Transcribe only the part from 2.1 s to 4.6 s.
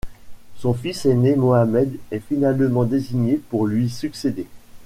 finalement désigné pour lui succéder.